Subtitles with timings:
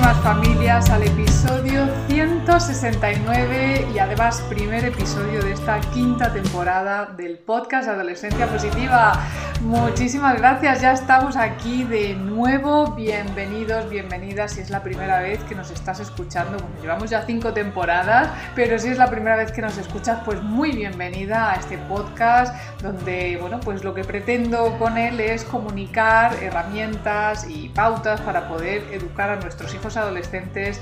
[0.00, 8.46] familias al episodio 169 y además primer episodio de esta quinta temporada del podcast Adolescencia
[8.46, 9.12] Positiva.
[9.60, 12.94] Muchísimas gracias, ya estamos aquí de nuevo.
[12.94, 16.52] Bienvenidos, bienvenidas si es la primera vez que nos estás escuchando.
[16.52, 20.42] Bueno, llevamos ya cinco temporadas, pero si es la primera vez que nos escuchas, pues
[20.42, 26.42] muy bienvenida a este podcast donde, bueno, pues lo que pretendo con él es comunicar
[26.42, 30.80] herramientas y pautas para poder educar a nuestros hijos adolescentes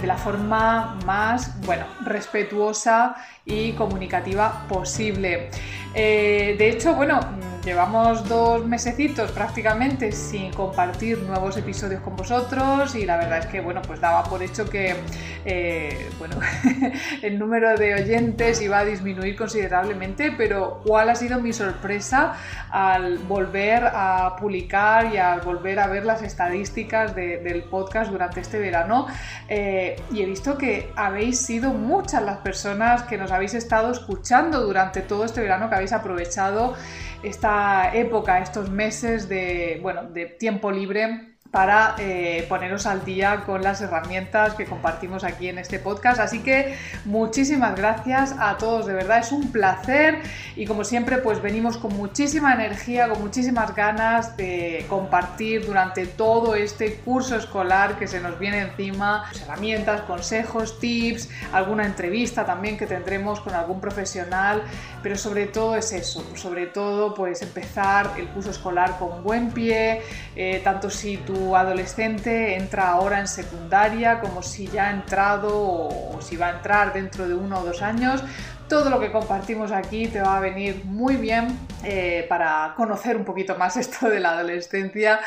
[0.00, 5.50] de la forma más, bueno, respetuosa y comunicativa posible.
[5.94, 7.20] Eh, de hecho, bueno,
[7.64, 13.60] llevamos dos mesecitos prácticamente sin compartir nuevos episodios con vosotros y la verdad es que,
[13.60, 14.96] bueno, pues daba por hecho que,
[15.44, 16.36] eh, bueno,
[17.22, 22.34] el número de oyentes iba a disminuir considerablemente, pero ¿cuál ha sido mi sorpresa
[22.70, 28.58] al volver a publicar y al volver a ver las estadísticas del podcast durante este
[28.58, 29.06] verano?
[29.48, 34.60] Eh, y he visto que habéis sido muchas las personas que nos habéis estado escuchando
[34.62, 36.74] durante todo este verano, habéis aprovechado
[37.22, 43.62] esta época, estos meses de, bueno, de tiempo libre para eh, poneros al día con
[43.62, 46.20] las herramientas que compartimos aquí en este podcast.
[46.20, 50.20] Así que muchísimas gracias a todos, de verdad es un placer.
[50.54, 56.54] Y como siempre pues venimos con muchísima energía, con muchísimas ganas de compartir durante todo
[56.54, 62.78] este curso escolar que se nos viene encima, pues, herramientas, consejos, tips, alguna entrevista también
[62.78, 64.62] que tendremos con algún profesional,
[65.02, 70.02] pero sobre todo es eso, sobre todo pues empezar el curso escolar con buen pie,
[70.36, 76.18] eh, tanto si tú adolescente entra ahora en secundaria, como si ya ha entrado o
[76.20, 78.22] si va a entrar dentro de uno o dos años,
[78.70, 83.24] todo lo que compartimos aquí te va a venir muy bien eh, para conocer un
[83.24, 85.20] poquito más esto de la adolescencia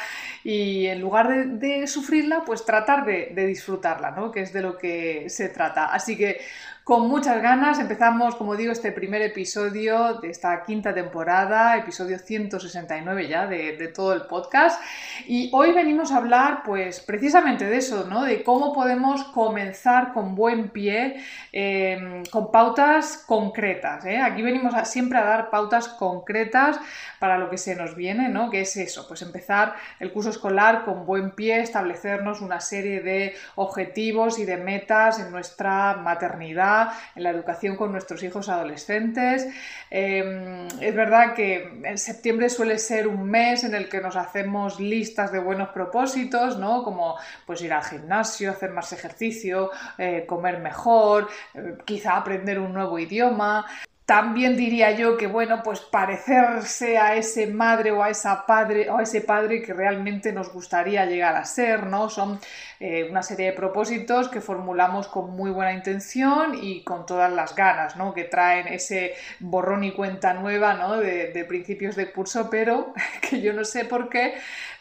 [0.43, 4.31] y en lugar de, sufrirla, pues tratar de, de, disfrutarla, ¿no?
[4.31, 5.87] que es de lo que se trata.
[5.87, 6.39] Así que
[6.83, 13.29] con muchas ganas empezamos, como digo, este primer episodio de esta quinta temporada, episodio 169
[13.29, 14.81] ya de, todo el podcast.
[15.25, 18.23] Y hoy venimos a hablar, pues, precisamente de eso, ¿no?
[18.23, 21.23] De cómo podemos comenzar con buen pie,
[21.53, 24.03] em, con pautas concretas.
[24.05, 24.19] ¿eh?
[24.19, 26.77] Aquí venimos siempre a dar pautas concretas
[27.19, 28.49] para lo que se nos viene, ¿no?
[28.49, 33.35] Que es eso, pues empezar el curso escolar con buen pie, establecernos una serie de
[33.55, 36.72] objetivos y de metas en nuestra maternidad
[37.15, 39.47] en la educación con nuestros hijos adolescentes.
[39.89, 44.79] Em, es verdad que en septiembre suele ser un mes en el que nos hacemos
[44.79, 46.83] listas de buenos propósitos, ¿no?
[46.83, 52.73] Como pues ir al gimnasio, hacer más ejercicio, eh, comer mejor, eh, quizá aprender un
[52.73, 53.65] nuevo idioma.
[54.05, 58.97] También diría yo que, bueno, pues parecerse a ese madre o a esa padre o
[58.97, 62.09] a ese padre que realmente nos gustaría llegar a ser, ¿no?
[62.09, 62.37] Son
[62.81, 67.55] eh, una serie de propósitos que formulamos con muy buena intención y con todas las
[67.55, 68.13] ganas, ¿no?
[68.13, 70.97] Que traen ese borrón y cuenta nueva, ¿no?
[70.97, 74.35] De, principios de curso, pero que yo no sé por qué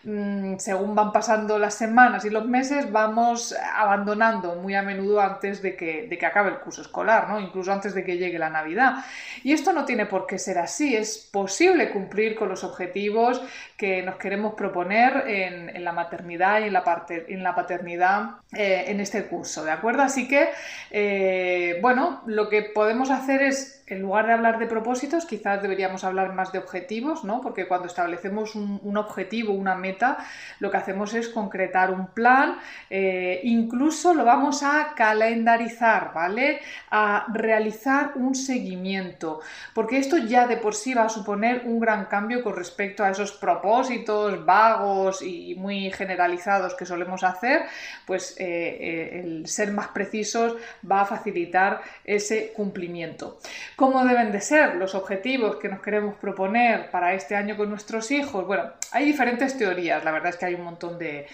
[0.04, 5.62] Mm, según van pasando las semanas y los meses, vamos abandonando muy a menudo antes
[5.62, 7.38] de que, de que acabe el curso escolar, ¿no?
[7.38, 9.04] incluso antes de que llegue la Navidad.
[9.44, 13.40] Y esto no tiene por qué ser así, es posible cumplir con los objetivos
[13.76, 18.84] que nos queremos proponer en, la maternidad y en la, parte, en la paternidad eh,
[18.86, 20.02] en este curso, ¿de acuerdo?
[20.02, 20.48] Así que,
[20.90, 26.02] eh, bueno, lo que podemos hacer es en lugar de hablar de propósitos, quizás deberíamos
[26.04, 27.40] hablar más de objetivos, ¿no?
[27.40, 30.18] Porque cuando establecemos un, objetivo, una meta,
[30.60, 32.58] lo que hacemos es concretar un plan,
[32.88, 36.60] eh, incluso lo vamos a calendarizar, ¿vale?
[36.90, 39.40] A realizar un seguimiento,
[39.74, 43.10] porque esto ya de por sí va a suponer un gran cambio con respecto a
[43.10, 47.62] esos propósitos vagos y muy generalizados que solemos hacer,
[48.06, 50.56] pues eh, eh, el ser más precisos
[50.90, 53.38] va a facilitar ese cumplimiento.
[53.82, 58.12] ¿Cómo deben de ser los objetivos que nos queremos proponer para este año con nuestros
[58.12, 58.46] hijos?
[58.46, 60.04] Bueno, hay diferentes teorías.
[60.04, 61.26] La verdad es que hay un montón de,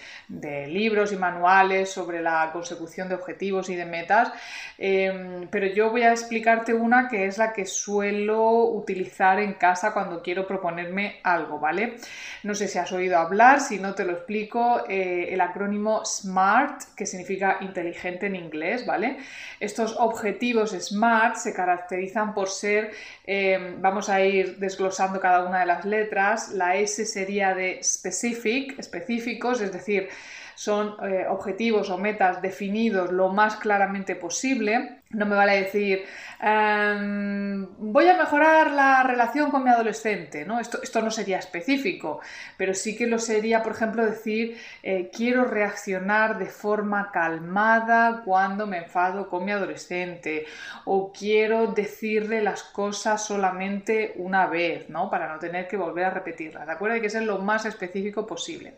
[0.67, 4.31] libros y manuales sobre la consecución de objetivos y de metas,
[4.79, 9.93] em, pero yo voy a explicarte una que es la que suelo utilizar en casa
[9.93, 11.97] cuando quiero proponerme algo, ¿vale?
[12.43, 16.95] No sé si has oído hablar, si no te lo explico, eh, el acrónimo SMART,
[16.95, 19.17] que significa inteligente en inglés, ¿vale?
[19.59, 22.91] Estos objetivos SMART se caracterizan por ser,
[23.25, 28.77] em, vamos a ir desglosando cada una de las letras, la S sería de specific,
[28.79, 30.09] específicos, es decir,
[30.55, 34.98] son eh, objetivos o metas definidos lo más claramente posible.
[35.11, 36.05] No me vale decir,
[36.39, 40.59] em, voy a mejorar la relación con mi adolescente, ¿no?
[40.59, 42.19] Esto, esto, no sería específico,
[42.55, 48.67] pero sí que lo sería, por ejemplo, decir, eh, quiero reaccionar de forma calmada cuando
[48.67, 50.45] me enfado con mi adolescente,
[50.85, 55.09] o quiero decirle las cosas solamente una vez, ¿no?
[55.09, 56.93] Para no tener que volver a repetirlas, ¿de acuerdo?
[56.93, 58.75] Hay que ser lo más específico posible.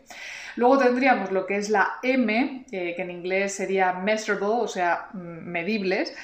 [0.56, 5.08] Luego tendríamos lo que es la M, eh, que en inglés sería measurable, o sea,
[5.12, 6.14] mm, medibles,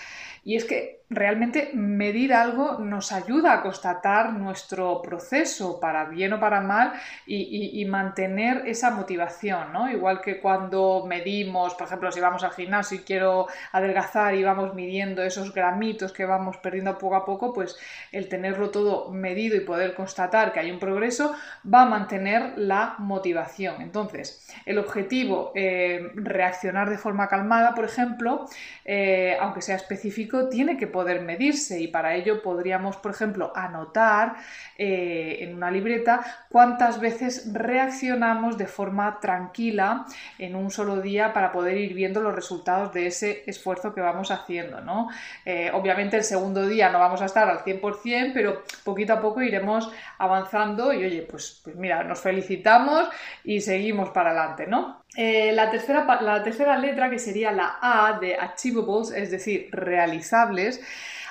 [0.49, 6.41] y es que realmente medir algo nos ayuda a constatar nuestro proceso para bien o
[6.41, 6.93] para mal
[7.27, 9.91] y, mantener esa motivación, ¿no?
[9.91, 14.75] Igual que cuando medimos, por ejemplo, si vamos al gimnasio y quiero adelgazar y vamos
[14.75, 17.79] midiendo esos gramitos que vamos perdiendo poco a poco, pues
[18.13, 21.35] el tenerlo todo medido y poder constatar que hay un progreso
[21.73, 23.81] va a mantener la motivación.
[23.81, 28.47] Entonces, el objetivo, eh, reaccionar de forma calmada, por ejemplo,
[28.85, 34.37] eh, aunque sea específico, tiene que poder medirse y para ello podríamos, por ejemplo, anotar
[34.77, 40.07] eh, en una libreta cuántas veces reaccionamos de forma tranquila
[40.39, 44.31] en un solo día para poder ir viendo los resultados de ese esfuerzo que vamos
[44.31, 44.81] haciendo.
[44.81, 45.09] ¿no?
[45.45, 49.43] Eh, obviamente el segundo día no vamos a estar al 100%, pero poquito a poco
[49.43, 53.09] iremos avanzando y oye, pues, pues mira, nos felicitamos
[53.45, 55.03] y seguimos para adelante, ¿no?
[55.17, 60.81] Eh, la, tercera, la tercera letra, que sería la A de achievables, es decir, realizables,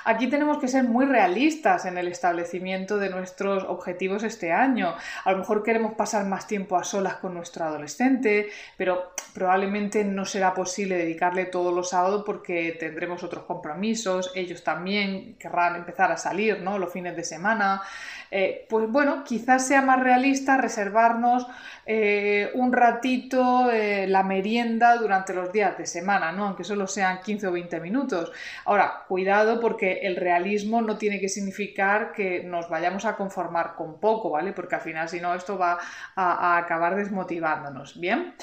[0.08, 4.94] Aquí tenemos que ser muy realistas en el establecimiento de nuestros objetivos este año.
[5.22, 10.24] A lo mejor queremos pasar más tiempo a solas con nuestro adolescente, pero probablemente no
[10.24, 16.16] será posible dedicarle todos los sábados porque tendremos otros compromisos, ellos también querrán empezar a
[16.16, 16.78] salir ¿no?
[16.78, 17.82] los fines de semana.
[18.30, 21.46] Eh, pues bueno, quizás sea más realista reservarnos
[21.86, 26.46] eh, un ratito eh, la merienda durante los días de semana, ¿no?
[26.46, 28.30] aunque solo sean 15 o 20 minutos.
[28.66, 34.00] Ahora, cuidado porque el realismo no tiene que significar que nos vayamos a conformar con
[34.00, 34.52] poco, ¿vale?
[34.52, 35.78] Porque al final, si no, esto va
[36.14, 37.98] a, acabar desmotivándonos.
[38.00, 38.34] Bien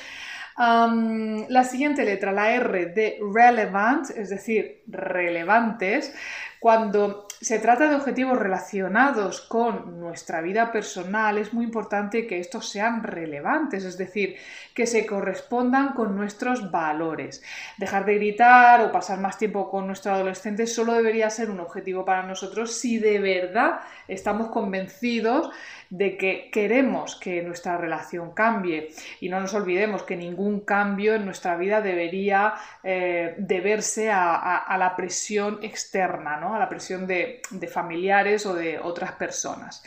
[0.57, 6.13] la siguiente letra, la R de relevant, es decir, relevantes,
[6.60, 12.68] cuando se trata de objetivos relacionados con nuestra vida personal, es muy importante que estos
[12.68, 14.36] sean relevantes, es decir,
[14.74, 17.44] que se correspondan con nuestros valores.
[17.77, 22.03] Dejar de gritar o pasar más tiempo con nuestro adolescente solo debería ser un objetivo
[22.03, 25.51] para nosotros si de verdad estamos convencidos
[25.89, 28.89] de que queremos que nuestra relación cambie
[29.19, 34.95] y no nos olvidemos que ningún cambio en nuestra vida debería eh, deberse a, la
[34.95, 36.56] presión externa, ¿no?
[36.56, 37.35] a la presión de
[37.68, 39.84] familiares o de otras personas.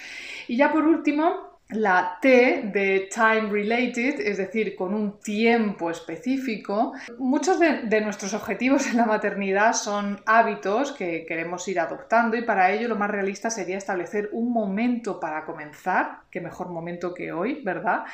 [0.46, 6.94] Y ya por último, la T de time related, es decir, con un tiempo específico.
[7.18, 12.72] Muchos de, nuestros objetivos en la maternidad son hábitos que queremos ir adoptando y para
[12.72, 17.60] ello lo más realista sería establecer un momento para comenzar, que mejor momento que hoy,
[17.62, 18.04] ¿verdad?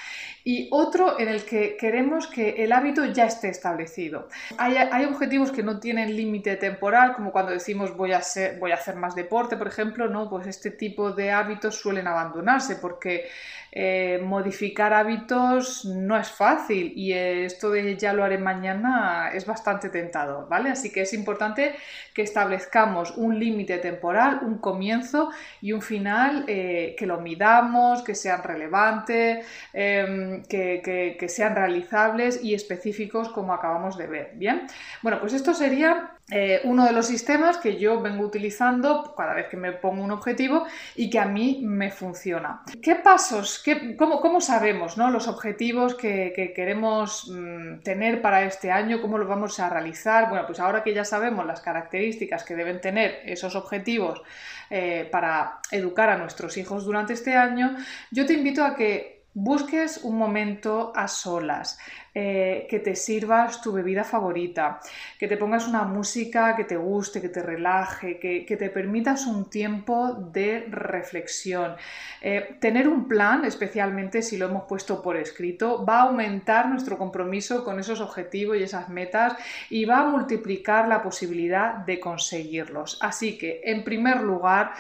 [0.43, 4.29] Y otro en el que queremos que el hábito ya esté establecido.
[4.59, 8.23] Hay, objetivos que no tienen límite temporal, como cuando decimos voy a,
[8.59, 10.29] voy a hacer más deporte, por ejemplo, ¿no?
[10.29, 13.29] Pues este tipo de hábitos suelen abandonarse porque
[13.77, 19.89] eh, modificar hábitos no es fácil y esto de ya lo haré mañana es bastante
[19.89, 20.71] tentador, ¿vale?
[20.71, 21.75] Así que es importante
[22.15, 28.15] que establezcamos un límite temporal, un comienzo y un final eh, que lo midamos, que
[28.15, 34.67] sean relevantes, em, que, que sean realizables y específicos como acabamos de ver, ¿bien?
[35.03, 39.49] Bueno, pues esto sería eh, uno de los sistemas que yo vengo utilizando cada vez
[39.49, 40.65] que me pongo un objetivo
[40.97, 42.63] y que a mí me funciona.
[42.83, 43.63] ¿Qué pasos,
[43.99, 49.03] cómo, sabemos los objetivos que, queremos mm, tener para este año?
[49.03, 50.31] ¿Cómo los vamos a realizar?
[50.31, 54.23] Bueno, pues ahora que ya sabemos las características que deben tener esos objetivos
[54.71, 57.77] eh, para educar a nuestros hijos durante este año,
[58.11, 61.79] yo te invito a que busques un momento a solas,
[62.17, 64.79] eh, que te sirvas tu bebida favorita,
[65.19, 69.51] que te pongas una música que te guste, que te relaje, que, te permitas un
[69.51, 71.75] tiempo de reflexión.
[72.23, 76.97] Eh, tener un plan, especialmente si lo hemos puesto por escrito, va a aumentar nuestro
[76.97, 79.35] compromiso con esos objetivos y esas metas
[79.69, 82.97] y va a multiplicar la posibilidad de conseguirlos.
[83.01, 84.75] Así que, en primer lugar,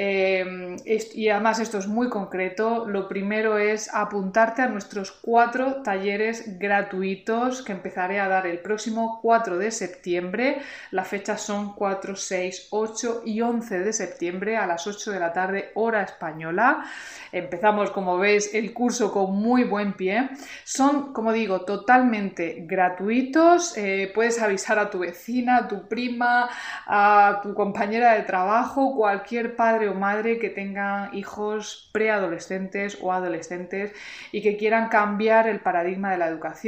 [0.00, 2.86] Em, y además esto es muy concreto.
[2.86, 9.18] Lo primero es apuntarte a nuestros cuatro talleres gratuitos que empezaré a dar el próximo
[9.20, 10.62] 4 de septiembre.
[10.92, 15.32] Las fechas son 4, 6, 8 y 11 de septiembre a las 8 de la
[15.32, 16.84] tarde hora española.
[17.32, 20.30] Empezamos, como veis, el curso con muy buen pie.
[20.64, 23.76] Son, como digo, totalmente gratuitos.
[23.76, 26.48] Eh, puedes avisar a tu vecina, a tu prima,
[26.86, 33.92] a tu compañera de trabajo, cualquier padre o madre que tenga hijos preadolescentes o adolescentes
[34.30, 36.67] y que quieran cambiar el paradigma de la educación.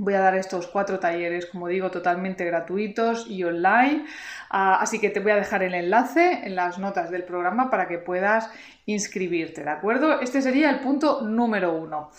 [0.00, 4.04] Voy a dar estos cuatro talleres, como digo, totalmente gratuitos y online.
[4.48, 7.88] Ah, así que te voy a dejar el enlace en las notas del programa para
[7.88, 8.48] que puedas
[8.86, 10.20] inscribirte, ¿de acuerdo?
[10.20, 12.10] Este sería el punto número uno.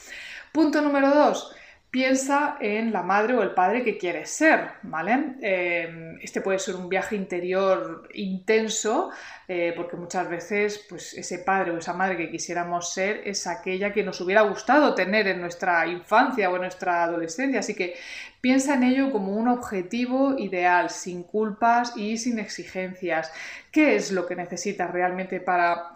[0.52, 1.56] Punto número dos.
[1.92, 5.38] Piensa en la madre o el padre que quieres ser, ¿vale?
[5.42, 9.10] Eh, este puede ser un viaje interior intenso,
[9.48, 13.92] eh, porque muchas veces pues, ese padre o esa madre que quisiéramos ser es aquella
[13.92, 17.60] que nos hubiera gustado tener en nuestra infancia o en nuestra adolescencia.
[17.60, 17.96] Así que
[18.42, 23.32] piensa en ello como un objetivo ideal, sin culpas y sin exigencias.
[23.72, 25.92] ¿Qué es lo que necesitas realmente para,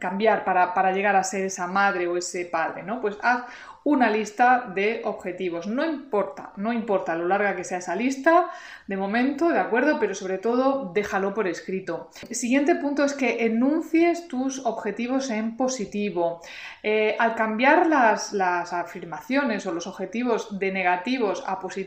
[0.00, 2.82] cambiar, para, para, llegar a ser esa madre o ese padre?
[2.82, 3.00] ¿no?
[3.00, 3.44] Pues haz
[3.84, 5.66] una lista de objetivos.
[5.66, 8.50] No importa, no importa lo larga que sea esa lista,
[8.86, 9.98] de momento, ¿de acuerdo?
[10.00, 12.10] Pero sobre todo déjalo por escrito.
[12.28, 16.40] El siguiente punto es que enuncies tus objetivos en positivo.
[16.82, 21.83] Eh, al cambiar las, las, afirmaciones o los objetivos de negativos a positivos,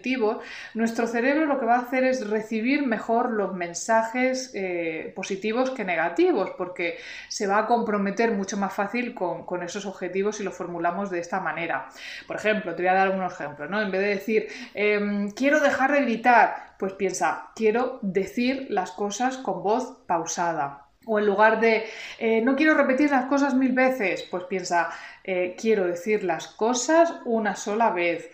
[0.73, 5.83] nuestro cerebro lo que va a hacer es recibir mejor los mensajes eh, positivos que
[5.83, 11.09] negativos, porque se va a comprometer mucho más fácil con, esos objetivos si los formulamos
[11.09, 11.89] de esta manera.
[12.27, 13.81] Por ejemplo, te voy a dar algunos ejemplos, ¿no?
[13.81, 19.37] En vez de decir, em, quiero dejar de gritar, pues piensa, quiero decir las cosas
[19.37, 20.83] con voz pausada.
[21.05, 21.85] O en lugar de
[22.19, 24.89] eh, no quiero repetir las cosas mil veces, pues piensa
[25.23, 28.29] eh, quiero decir las cosas una sola vez.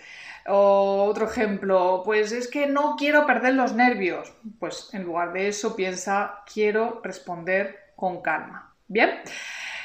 [0.47, 4.33] O otro ejemplo, pues es que no quiero perder los nervios.
[4.59, 8.73] Pues en lugar de eso piensa quiero responder con calma.
[8.87, 9.21] Bien.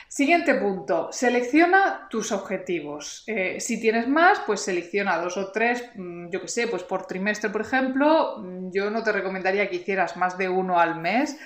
[0.09, 3.25] Siguiente punto, selecciona tus objetivos.
[3.27, 7.07] Eh, si tienes más, pues selecciona dos o tres, mm, yo que sé, pues por
[7.07, 11.38] trimestre, por ejemplo, mm, yo no te recomendaría que hicieras más de uno al mes.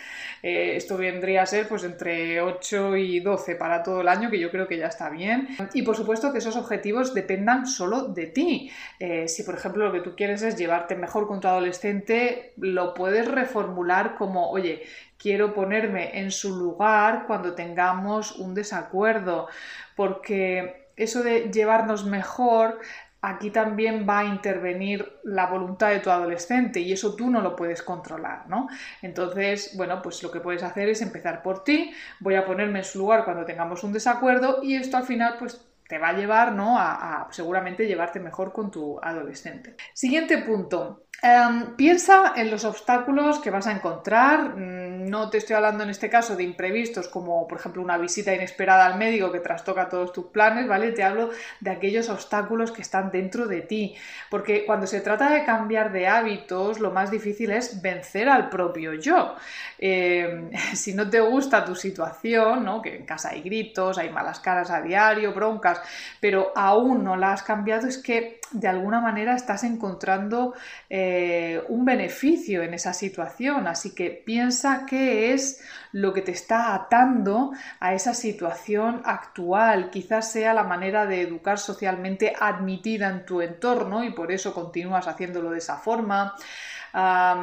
[0.45, 4.41] Eh, esto vendría a ser pues entre 8 y 12 para todo el año, que
[4.41, 5.49] yo creo que ya está bien.
[5.75, 8.71] Y por supuesto que esos objetivos dependan solo de ti.
[8.99, 12.95] Eh, si por ejemplo lo que tú quieres es llevarte mejor con tu adolescente, lo
[12.95, 14.83] puedes reformular como, oye,
[15.23, 19.49] quiero ponerme en su lugar cuando tengamos un desacuerdo,
[19.95, 22.81] porque eso de llevarnos mejor
[23.23, 27.55] aquí también va a intervenir la voluntad de tu adolescente y eso tú no lo
[27.55, 28.69] puedes controlar, ¿no?
[29.01, 32.85] Entonces, bueno, pues lo que puedes hacer es empezar por ti, voy a ponerme en
[32.85, 36.53] su lugar cuando tengamos un desacuerdo y esto al final pues te va a llevar,
[36.53, 36.79] ¿no?
[36.79, 39.77] A, a seguramente llevarte mejor con tu adolescente.
[39.95, 44.57] Siguiente punto, Em, piensa en los obstáculos que vas a encontrar.
[44.57, 48.35] Mm, no te estoy hablando en este caso de imprevistos como por ejemplo una visita
[48.35, 50.91] inesperada al médico que trastoca todos tus planes, ¿vale?
[50.91, 53.95] Te hablo de aquellos obstáculos que están dentro de ti.
[54.31, 58.95] Porque cuando se trata de cambiar de hábitos, lo más difícil es vencer al propio
[58.95, 59.37] yo.
[59.79, 62.83] Em, si no te gusta tu situación, ¿no?
[62.83, 65.81] que en casa hay gritos, hay malas caras a diario, broncas,
[66.21, 70.55] pero aún no la has cambiado, es que de alguna manera estás encontrando
[70.89, 73.67] eh, un beneficio en esa situación.
[73.67, 79.91] Así que piensa qué es lo que te está atando a esa situación actual.
[79.91, 85.09] Quizás sea la manera de educar socialmente admitida en tu entorno y por eso continúas
[85.09, 86.35] haciéndolo de esa forma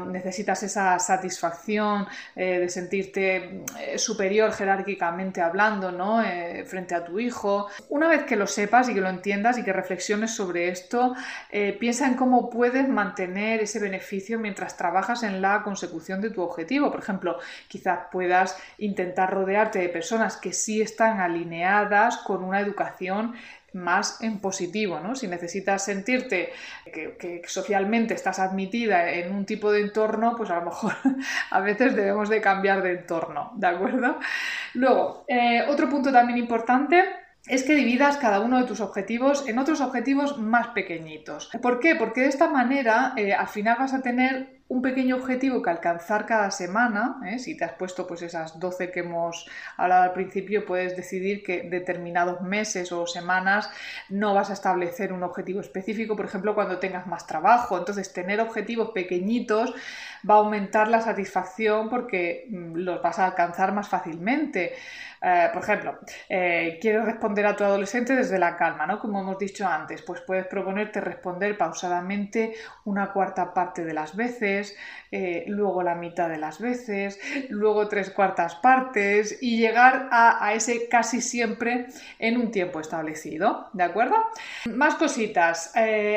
[0.07, 6.21] necesitas esa satisfacción eh, de sentirte eh, superior jerárquicamente hablando ¿no?
[6.21, 7.67] Eh, frente a tu hijo.
[7.89, 11.15] Una vez que lo sepas y que lo entiendas y que reflexiones sobre esto,
[11.79, 16.91] piensa en cómo puedes mantener ese beneficio mientras trabajas en la consecución de tu objetivo.
[16.91, 23.35] Por ejemplo, quizás puedas intentar rodearte de personas que sí están alineadas con una educación
[23.73, 25.15] más en positivo, ¿no?
[25.15, 26.51] Si necesitas sentirte
[26.85, 30.93] que, socialmente estás admitida en un tipo de entorno, pues a lo mejor
[31.51, 34.19] a veces debemos de cambiar de entorno, ¿de acuerdo?
[34.73, 37.03] Luego, eh, otro punto también importante
[37.47, 41.49] es que dividas cada uno de tus objetivos en otros objetivos más pequeñitos.
[41.61, 41.95] ¿Por qué?
[41.95, 46.27] Porque de esta manera eh, al final vas a tener un pequeño objetivo que alcanzar
[46.27, 47.39] cada semana, ¿eh?
[47.39, 51.63] si te has puesto pues esas 12 que hemos hablado al principio, puedes decidir que
[51.63, 53.69] determinados meses o semanas
[54.09, 57.79] no vas a establecer un objetivo específico, por ejemplo, cuando tengas más trabajo.
[57.79, 59.73] Entonces, tener objetivos pequeñitos
[60.29, 64.73] va a aumentar la satisfacción porque mm, los vas a alcanzar más fácilmente.
[65.21, 65.99] Eh, por ejemplo,
[66.29, 68.99] eh, quieres responder a tu adolescente desde la calma, ¿no?
[68.99, 72.53] Como hemos dicho antes, pues puedes proponerte responder pausadamente
[72.85, 74.58] una cuarta parte de las veces,
[75.11, 80.87] eh, luego la mitad de las veces, luego tres cuartas partes y llegar a, ese
[80.87, 81.87] casi siempre
[82.17, 84.15] en un tiempo establecido, ¿de acuerdo?
[84.73, 85.73] Más cositas.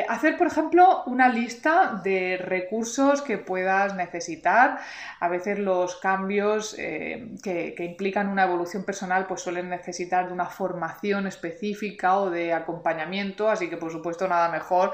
[0.07, 4.79] hacer, por ejemplo, una lista de recursos que puedas necesitar.
[5.19, 10.33] A veces los cambios que, que implican una evolución personal personal pues suelen necesitar de
[10.33, 14.93] una formación específica o de acompañamiento, así que por supuesto nada mejor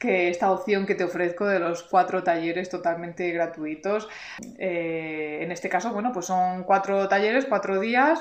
[0.00, 4.08] que esta opción que te ofrezco de los cuatro talleres totalmente gratuitos.
[4.58, 8.20] Eh, en este caso, bueno, pues son cuatro talleres, cuatro días.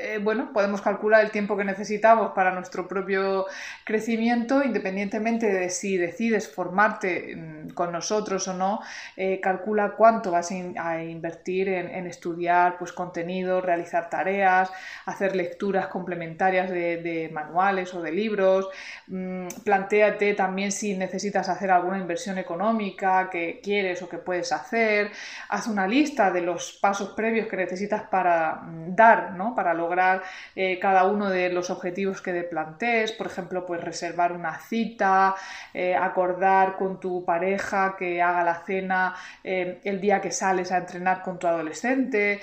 [0.00, 3.46] Eh, bueno, podemos calcular el tiempo que necesitamos para nuestro propio
[3.84, 8.80] crecimiento, independientemente de si decides formarte mm, con nosotros o no,
[9.16, 14.70] eh, calcula cuánto vas a invertir en, estudiar pues, contenido, realizar tareas,
[15.06, 18.68] hacer lecturas complementarias de, manuales o de libros.
[19.08, 25.10] Mm, plantéate también si necesitas hacer alguna inversión económica que quieres o que puedes hacer,
[25.48, 29.54] haz una lista de los pasos previos que necesitas para mm, dar, ¿no?
[29.54, 30.22] para lograr
[30.54, 35.34] eh, cada uno de los objetivos que te plantees, por ejemplo, pues reservar una cita,
[35.72, 40.78] eh, acordar con tu pareja que haga la cena eh, el día que sales a
[40.78, 42.40] entrenar con tu adolescente.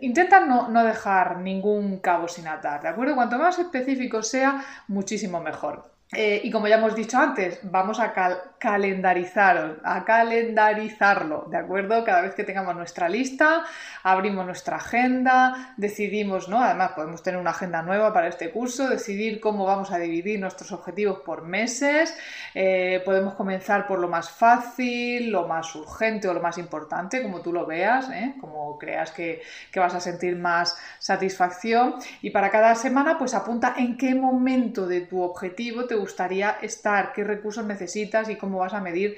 [0.00, 3.14] Intenta no, no dejar ningún cabo sin atar, ¿de acuerdo?
[3.14, 5.90] Cuanto más específico sea, muchísimo mejor.
[6.12, 8.12] Y como ya hemos dicho antes, vamos a
[8.60, 12.04] calendarizar, a calendarizarlo, ¿de acuerdo?
[12.04, 13.64] Cada vez que tengamos nuestra lista,
[14.02, 16.62] abrimos nuestra agenda, decidimos, ¿no?
[16.62, 20.72] Además, podemos tener una agenda nueva para este curso, decidir cómo vamos a dividir nuestros
[20.72, 22.14] objetivos por meses.
[22.54, 27.40] Eh, podemos comenzar por lo más fácil, lo más urgente o lo más importante, como
[27.40, 28.34] tú lo veas, ¿eh?
[28.42, 29.40] como creas que,
[29.72, 31.94] que vas a sentir más satisfacción.
[32.20, 37.14] Y para cada semana, pues apunta en qué momento de tu objetivo te gustaría estar,
[37.14, 39.16] qué recursos necesitas y cómo vas a medir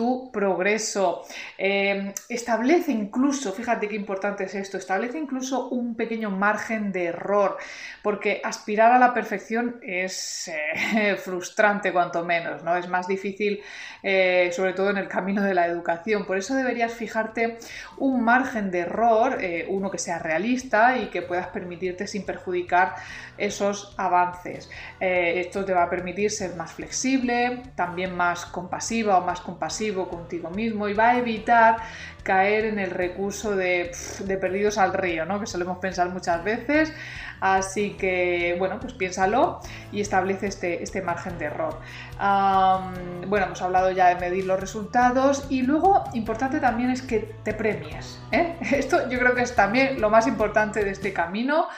[0.00, 1.22] tu progreso.
[1.58, 7.58] Em, establece incluso, fíjate qué importante es esto, establece incluso un pequeño margen de error,
[8.02, 12.76] porque aspirar a la perfección es eh, frustrante cuanto menos, ¿no?
[12.76, 13.60] Es más difícil,
[14.02, 16.24] eh, sobre todo en el camino de la educación.
[16.24, 17.58] Por eso deberías fijarte
[17.98, 22.94] un margen de error, eh, uno que sea realista y que puedas permitirte sin perjudicar
[23.36, 24.70] esos avances.
[25.00, 30.50] esto te va a permitir ser más flexible, también más compasiva o más compasiva contigo
[30.50, 31.76] mismo y va a evitar
[32.22, 33.90] caer en el recurso de,
[34.40, 35.40] perdidos al río, ¿no?
[35.40, 36.92] que solemos pensar muchas veces.
[37.40, 39.60] Así que, bueno, pues piénsalo
[39.92, 41.80] y establece este, este margen de error.
[42.18, 47.54] bueno, hemos hablado ya de medir los resultados y luego, importante también es que te
[47.54, 48.20] premies.
[48.30, 48.56] ¿eh?
[48.72, 51.68] Esto yo creo que es también lo más importante de este camino.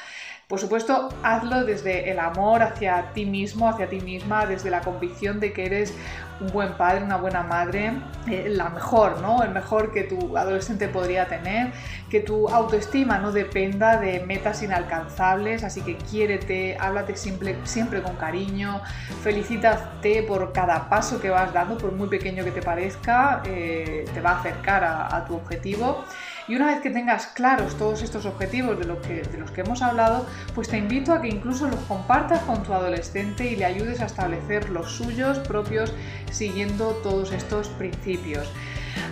[0.52, 5.40] Por supuesto, hazlo desde el amor hacia ti mismo, hacia ti misma, desde la convicción
[5.40, 5.94] de que eres
[6.40, 7.94] un buen padre, una buena madre,
[8.30, 9.42] eh, la mejor, ¿no?
[9.42, 11.72] El mejor que tu adolescente podría tener,
[12.10, 18.16] que tu autoestima no dependa de metas inalcanzables, así que quiérete, háblate siempre, siempre con
[18.16, 18.82] cariño,
[19.22, 24.20] felicítate por cada paso que vas dando, por muy pequeño que te parezca, eh, te
[24.20, 26.04] va a acercar a tu objetivo.
[26.52, 29.80] Y una vez que tengas claros todos estos objetivos de, que, de los que hemos
[29.80, 34.02] hablado, pues te invito a que incluso los compartas con tu adolescente y le ayudes
[34.02, 35.94] a establecer los suyos propios
[36.30, 38.52] siguiendo todos estos principios.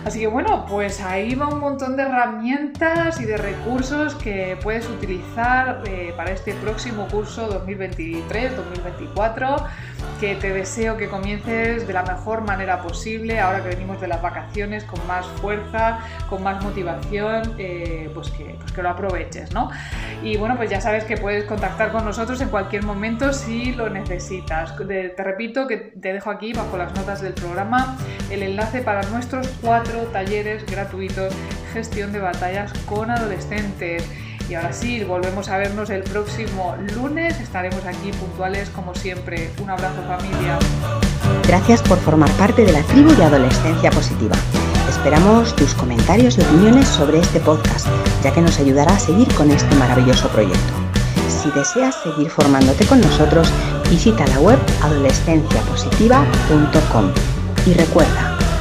[0.05, 4.89] Así que bueno, pues ahí va un montón de herramientas y de recursos que puedes
[4.89, 9.67] utilizar eh, para este próximo curso 2023-2024
[10.19, 14.21] que te deseo que comiences de la mejor manera posible, ahora que venimos de las
[14.21, 19.71] vacaciones, con más fuerza, con más motivación, eh, pues, que, pues, que, lo aproveches, ¿no?
[20.21, 23.89] Y bueno, pues ya sabes que puedes contactar con nosotros en cualquier momento si lo
[23.89, 24.75] necesitas.
[24.77, 27.97] te repito que te dejo aquí bajo las notas del programa
[28.29, 31.31] el enlace para nuestros cuatro talleres gratuitos,
[31.71, 34.03] gestión de batallas con adolescentes.
[34.49, 37.39] Y ahora sí, volvemos a vernos el próximo lunes.
[37.39, 39.49] Estaremos aquí puntuales como siempre.
[39.63, 40.59] Un abrazo familia.
[41.47, 44.35] Gracias por formar parte de la tribu de Adolescencia Positiva.
[44.89, 47.87] Esperamos tus comentarios y opiniones sobre este podcast,
[48.25, 50.73] ya que nos ayudará a seguir con este maravilloso proyecto.
[51.29, 53.49] Si deseas seguir formándote con nosotros,
[53.89, 57.13] visita la web adolescenciapositiva.com.
[57.65, 58.40] Y recuerda,